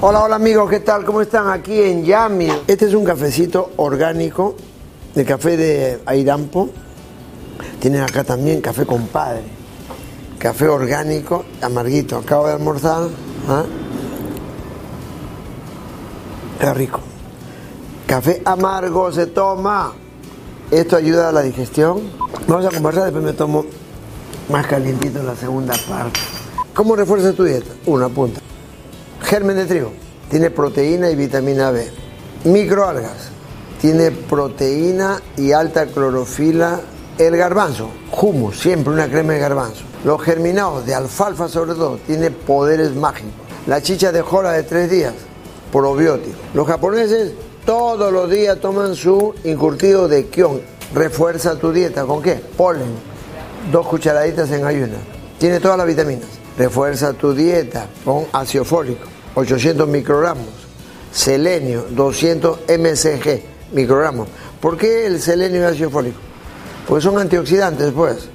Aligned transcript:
Hola, 0.00 0.22
hola 0.22 0.36
amigos, 0.36 0.70
¿qué 0.70 0.78
tal? 0.78 1.04
¿Cómo 1.04 1.22
están? 1.22 1.50
Aquí 1.50 1.82
en 1.82 2.04
Yami. 2.04 2.48
Este 2.68 2.86
es 2.86 2.94
un 2.94 3.04
cafecito 3.04 3.72
orgánico, 3.78 4.54
el 5.16 5.26
café 5.26 5.56
de 5.56 6.00
Airampo. 6.06 6.70
Tienen 7.80 8.02
acá 8.02 8.22
también 8.22 8.60
café 8.60 8.86
compadre. 8.86 9.42
Café 10.38 10.68
orgánico, 10.68 11.44
amarguito. 11.60 12.16
Acabo 12.16 12.46
de 12.46 12.52
almorzar. 12.52 13.08
¿ah? 13.48 13.64
Qué 16.60 16.74
rico. 16.74 17.00
Café 18.06 18.40
amargo 18.44 19.10
se 19.10 19.26
toma. 19.26 19.94
Esto 20.70 20.94
ayuda 20.94 21.30
a 21.30 21.32
la 21.32 21.42
digestión. 21.42 22.02
Vamos 22.46 22.66
a 22.66 22.70
conversar, 22.70 23.02
después 23.02 23.24
me 23.24 23.32
tomo 23.32 23.64
más 24.48 24.64
calientito 24.68 25.24
la 25.24 25.34
segunda 25.34 25.74
parte. 25.88 26.20
¿Cómo 26.72 26.94
refuerza 26.94 27.32
tu 27.32 27.42
dieta? 27.42 27.72
Una 27.86 28.08
punta. 28.08 28.37
Germen 29.28 29.56
de 29.56 29.66
trigo. 29.66 29.92
Tiene 30.30 30.50
proteína 30.50 31.10
y 31.10 31.14
vitamina 31.14 31.70
B. 31.70 31.86
Microalgas. 32.44 33.28
Tiene 33.78 34.10
proteína 34.10 35.20
y 35.36 35.52
alta 35.52 35.84
clorofila. 35.84 36.80
El 37.18 37.36
garbanzo. 37.36 37.90
Humus, 38.10 38.58
siempre 38.58 38.90
una 38.90 39.06
crema 39.06 39.34
de 39.34 39.40
garbanzo. 39.40 39.82
Los 40.02 40.22
germinados 40.22 40.86
de 40.86 40.94
alfalfa 40.94 41.46
sobre 41.46 41.74
todo. 41.74 41.98
Tiene 42.06 42.30
poderes 42.30 42.94
mágicos. 42.94 43.32
La 43.66 43.82
chicha 43.82 44.12
de 44.12 44.22
jora 44.22 44.52
de 44.52 44.62
tres 44.62 44.90
días. 44.90 45.12
Probiótico. 45.70 46.38
Los 46.54 46.66
japoneses 46.66 47.32
todos 47.66 48.10
los 48.10 48.30
días 48.30 48.58
toman 48.60 48.94
su 48.94 49.34
incurtido 49.44 50.08
de 50.08 50.28
kion. 50.28 50.62
Refuerza 50.94 51.56
tu 51.56 51.70
dieta. 51.70 52.06
¿Con 52.06 52.22
qué? 52.22 52.36
Polen. 52.56 52.94
Dos 53.70 53.86
cucharaditas 53.88 54.50
en 54.52 54.64
ayunas. 54.64 55.00
Tiene 55.38 55.60
todas 55.60 55.76
las 55.76 55.86
vitaminas. 55.86 56.38
Refuerza 56.58 57.12
tu 57.12 57.34
dieta 57.34 57.86
con 58.04 58.24
ácido 58.32 58.64
fólico, 58.64 59.06
800 59.38 59.88
microgramos. 59.88 60.46
Selenio, 61.12 61.86
200 61.90 62.60
mcg 62.68 63.42
microgramos. 63.72 64.28
¿Por 64.60 64.76
qué 64.76 65.06
el 65.06 65.20
selenio 65.20 65.60
y 65.60 65.62
el 65.62 65.70
ácido 65.70 65.90
fólico? 65.90 66.18
Porque 66.86 67.02
son 67.02 67.18
antioxidantes, 67.18 67.92
pues. 67.92 68.28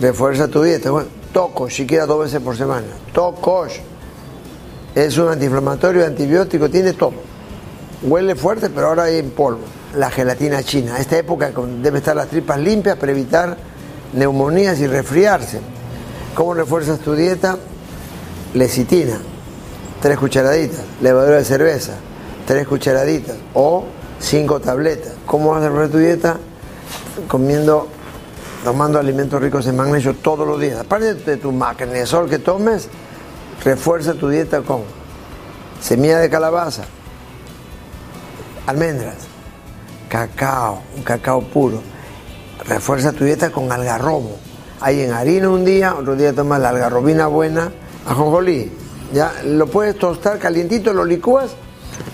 Refuerza 0.00 0.48
tu 0.48 0.62
dieta. 0.62 0.90
Bueno, 0.90 1.08
tocos, 1.32 1.74
siquiera 1.74 2.06
dos 2.06 2.24
veces 2.24 2.40
por 2.40 2.56
semana. 2.56 2.86
Tocos. 3.12 3.80
Es 4.94 5.16
un 5.18 5.28
antiinflamatorio, 5.28 6.06
antibiótico, 6.06 6.68
tiene 6.70 6.92
todo. 6.92 7.14
Huele 8.02 8.34
fuerte, 8.34 8.68
pero 8.70 8.88
ahora 8.88 9.04
hay 9.04 9.18
en 9.18 9.30
polvo. 9.30 9.62
La 9.96 10.10
gelatina 10.10 10.62
china. 10.62 10.98
Esta 10.98 11.18
época 11.18 11.50
debe 11.82 11.98
estar 11.98 12.14
las 12.14 12.28
tripas 12.28 12.58
limpias 12.58 12.96
para 12.96 13.12
evitar 13.12 13.56
neumonías 14.12 14.78
y 14.80 14.86
resfriarse. 14.86 15.60
¿Cómo 16.34 16.54
refuerzas 16.54 16.98
tu 17.00 17.14
dieta? 17.14 17.58
Lecitina, 18.54 19.18
tres 20.02 20.18
cucharaditas. 20.18 20.80
Levadura 21.00 21.36
de 21.36 21.44
cerveza, 21.44 21.92
tres 22.46 22.66
cucharaditas. 22.66 23.36
O 23.54 23.84
cinco 24.20 24.60
tabletas. 24.60 25.14
¿Cómo 25.24 25.52
vas 25.52 25.62
a 25.62 25.68
refuerzar 25.68 25.92
tu 25.92 25.98
dieta? 25.98 26.36
Comiendo, 27.28 27.88
tomando 28.64 28.98
alimentos 28.98 29.40
ricos 29.40 29.66
en 29.66 29.76
magnesio 29.76 30.14
todos 30.14 30.46
los 30.46 30.60
días. 30.60 30.80
Aparte 30.80 31.14
de 31.14 31.36
tu 31.36 31.52
magnesol 31.52 32.28
que 32.28 32.38
tomes, 32.38 32.88
refuerza 33.64 34.14
tu 34.14 34.28
dieta 34.28 34.60
con 34.62 34.82
semilla 35.80 36.18
de 36.18 36.28
calabaza, 36.28 36.84
almendras, 38.66 39.16
cacao, 40.08 40.82
un 40.96 41.02
cacao 41.02 41.42
puro. 41.42 41.80
Refuerza 42.66 43.12
tu 43.12 43.24
dieta 43.24 43.50
con 43.50 43.70
algarrobo. 43.70 44.36
Hay 44.80 45.02
en 45.02 45.12
harina 45.12 45.48
un 45.48 45.64
día, 45.64 45.94
otro 45.94 46.16
día 46.16 46.32
tomas 46.32 46.60
la 46.60 46.70
algarrobina 46.70 47.28
buena, 47.28 47.70
ajonjolí. 48.06 48.81
Ya 49.12 49.32
lo 49.44 49.66
puedes 49.66 49.98
tostar 49.98 50.38
calientito, 50.38 50.92
lo 50.92 51.04
licúas, 51.04 51.50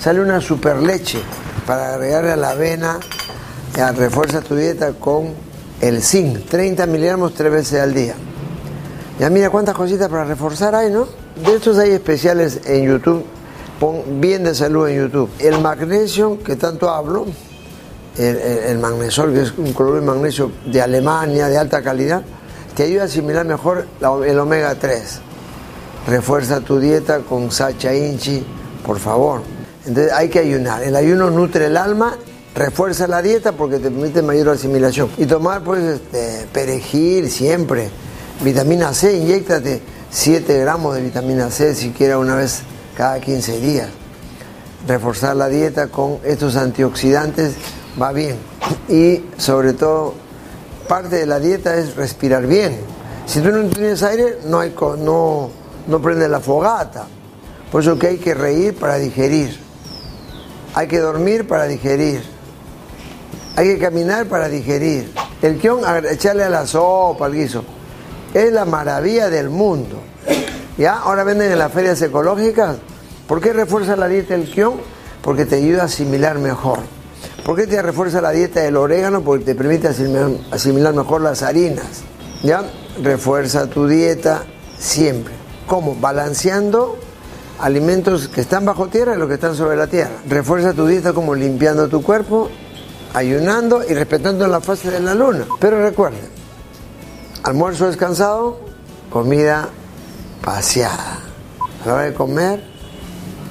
sale 0.00 0.20
una 0.20 0.40
super 0.40 0.76
leche 0.78 1.20
para 1.66 1.94
agregarle 1.94 2.32
a 2.32 2.36
la 2.36 2.50
avena. 2.50 2.98
Ya 3.76 3.92
refuerza 3.92 4.40
tu 4.40 4.56
dieta 4.56 4.92
con 4.94 5.32
el 5.80 6.02
zinc, 6.02 6.46
30 6.48 6.86
miligramos 6.86 7.34
tres 7.34 7.52
veces 7.52 7.80
al 7.80 7.94
día. 7.94 8.14
Ya 9.20 9.30
mira 9.30 9.50
cuántas 9.50 9.76
cositas 9.76 10.08
para 10.08 10.24
reforzar 10.24 10.74
hay, 10.74 10.90
¿no? 10.90 11.06
De 11.44 11.54
estos 11.54 11.78
hay 11.78 11.92
especiales 11.92 12.60
en 12.64 12.86
YouTube. 12.86 13.24
Bien 14.18 14.42
de 14.42 14.56
salud 14.56 14.88
en 14.88 14.96
YouTube. 14.96 15.30
El 15.38 15.60
magnesio, 15.60 16.42
que 16.42 16.56
tanto 16.56 16.90
hablo, 16.90 17.26
el, 18.16 18.36
el, 18.36 18.78
magnesol, 18.78 19.32
que 19.32 19.42
es 19.42 19.52
un 19.56 19.72
cloruro 19.72 20.00
de 20.00 20.06
magnesio 20.06 20.50
de 20.66 20.82
Alemania, 20.82 21.46
de 21.46 21.58
alta 21.58 21.80
calidad, 21.80 22.22
te 22.74 22.82
ayuda 22.84 23.02
a 23.02 23.04
asimilar 23.04 23.46
mejor 23.46 23.86
el 24.00 24.38
omega 24.40 24.74
3. 24.74 25.20
Refuerza 26.06 26.60
tu 26.60 26.78
dieta 26.78 27.20
con 27.20 27.50
sacha 27.50 27.94
inchi, 27.94 28.44
por 28.84 28.98
favor. 28.98 29.42
Entonces 29.86 30.12
hay 30.12 30.28
que 30.28 30.40
ayunar. 30.40 30.82
El 30.82 30.96
ayuno 30.96 31.30
nutre 31.30 31.66
el 31.66 31.76
alma, 31.76 32.16
refuerza 32.54 33.06
la 33.06 33.22
dieta 33.22 33.52
porque 33.52 33.76
te 33.76 33.90
permite 33.90 34.22
mayor 34.22 34.50
asimilación. 34.50 35.10
Y 35.18 35.26
tomar 35.26 35.62
pues 35.62 35.82
este, 35.82 36.46
perejil 36.52 37.30
siempre. 37.30 37.90
Vitamina 38.42 38.94
C, 38.94 39.16
inyectate 39.16 39.82
7 40.10 40.60
gramos 40.60 40.94
de 40.94 41.02
vitamina 41.02 41.50
C 41.50 41.74
siquiera 41.74 42.18
una 42.18 42.34
vez 42.34 42.60
cada 42.96 43.20
15 43.20 43.60
días. 43.60 43.88
Reforzar 44.86 45.36
la 45.36 45.48
dieta 45.48 45.88
con 45.88 46.18
estos 46.24 46.56
antioxidantes 46.56 47.54
va 48.00 48.12
bien. 48.12 48.36
Y 48.88 49.24
sobre 49.36 49.74
todo 49.74 50.14
parte 50.88 51.16
de 51.16 51.26
la 51.26 51.38
dieta 51.38 51.76
es 51.76 51.94
respirar 51.96 52.46
bien. 52.46 52.78
Si 53.26 53.40
tú 53.40 53.50
no 53.50 53.68
tienes 53.68 54.02
aire, 54.02 54.38
no, 54.46 54.60
hay, 54.60 54.74
no, 54.98 55.50
no 55.88 56.00
prende 56.00 56.28
la 56.28 56.38
fogata. 56.38 57.06
Por 57.72 57.82
eso 57.82 57.98
que 57.98 58.06
hay 58.06 58.18
que 58.18 58.34
reír 58.34 58.74
para 58.74 58.96
digerir. 58.96 59.58
Hay 60.74 60.86
que 60.86 60.98
dormir 60.98 61.48
para 61.48 61.64
digerir. 61.64 62.22
Hay 63.56 63.66
que 63.66 63.78
caminar 63.78 64.26
para 64.26 64.48
digerir. 64.48 65.12
El 65.42 65.58
kion, 65.58 65.80
echarle 66.10 66.44
a 66.44 66.50
la 66.50 66.66
sopa, 66.66 67.26
al 67.26 67.34
guiso, 67.34 67.64
es 68.32 68.52
la 68.52 68.64
maravilla 68.64 69.28
del 69.30 69.50
mundo. 69.50 69.98
¿Ya? 70.76 70.98
Ahora 70.98 71.24
venden 71.24 71.50
en 71.50 71.58
las 71.58 71.72
ferias 71.72 72.00
ecológicas. 72.02 72.76
¿Por 73.26 73.40
qué 73.40 73.52
refuerza 73.52 73.96
la 73.96 74.06
dieta 74.06 74.34
el 74.34 74.50
kion? 74.50 74.74
Porque 75.22 75.44
te 75.44 75.56
ayuda 75.56 75.82
a 75.82 75.86
asimilar 75.86 76.38
mejor. 76.38 76.78
¿Por 77.44 77.56
qué 77.56 77.66
te 77.66 77.80
refuerza 77.82 78.20
la 78.20 78.30
dieta 78.30 78.60
del 78.60 78.76
orégano? 78.76 79.22
Porque 79.22 79.44
te 79.44 79.54
permite 79.54 79.88
asimilar, 79.88 80.94
mejor 80.94 81.22
las 81.22 81.42
harinas. 81.42 82.02
¿Ya? 82.42 82.62
Refuerza 83.02 83.66
tu 83.66 83.86
dieta 83.86 84.44
siempre. 84.78 85.37
¿Cómo? 85.68 85.94
Balanceando 85.94 86.98
alimentos 87.60 88.28
que 88.28 88.40
están 88.40 88.64
bajo 88.64 88.88
tierra 88.88 89.14
y 89.14 89.18
los 89.18 89.28
que 89.28 89.34
están 89.34 89.54
sobre 89.54 89.76
la 89.76 89.86
tierra. 89.86 90.12
Refuerza 90.26 90.72
tu 90.72 90.86
dieta 90.86 91.12
como 91.12 91.34
limpiando 91.34 91.88
tu 91.88 92.02
cuerpo, 92.02 92.48
ayunando 93.12 93.82
y 93.86 93.92
respetando 93.92 94.46
la 94.48 94.60
fase 94.62 94.90
de 94.90 95.00
la 95.00 95.14
luna. 95.14 95.44
Pero 95.60 95.82
recuerden, 95.82 96.22
almuerzo 97.42 97.86
descansado, 97.86 98.60
comida 99.10 99.68
paseada. 100.42 101.18
A 101.84 101.86
la 101.86 101.94
hora 101.94 102.02
de 102.04 102.14
comer, 102.14 102.64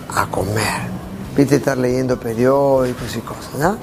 a 0.09 0.25
comer. 0.25 0.88
Viste 1.35 1.57
estar 1.57 1.77
leyendo 1.77 2.19
periódicos 2.19 3.16
y 3.16 3.19
cosas, 3.19 3.53
¿no? 3.59 3.77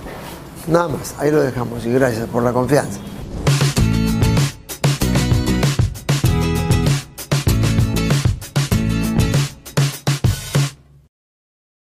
Nada 0.66 0.88
más, 0.88 1.14
ahí 1.18 1.30
lo 1.30 1.40
dejamos 1.40 1.86
y 1.86 1.92
gracias 1.92 2.26
por 2.28 2.42
la 2.42 2.52
confianza. 2.52 2.98